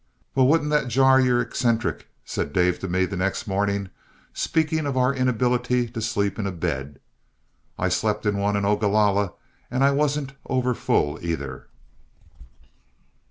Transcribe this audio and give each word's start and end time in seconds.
"Well, 0.33 0.47
wouldn't 0.47 0.71
that 0.71 0.87
jar 0.87 1.19
your 1.21 1.41
eccentric," 1.41 2.07
said 2.25 2.53
Dave 2.53 2.79
to 2.79 2.87
me 2.87 3.05
the 3.05 3.15
next 3.15 3.45
morning, 3.45 3.89
speaking 4.33 4.87
of 4.87 4.97
our 4.97 5.13
inability 5.13 5.89
to 5.89 6.01
sleep 6.01 6.39
in 6.39 6.47
a 6.47 6.51
bed. 6.51 6.99
"I 7.77 7.89
slept 7.89 8.25
in 8.25 8.37
one 8.39 8.55
in 8.55 8.65
Ogalalla, 8.65 9.33
and 9.69 9.83
I 9.83 9.91
wasn't 9.91 10.33
over 10.47 10.73
full 10.73 11.19
either." 11.23 11.67